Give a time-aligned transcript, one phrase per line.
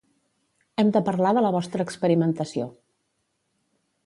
[0.83, 2.69] Hem de parlar de la vostra experimentació.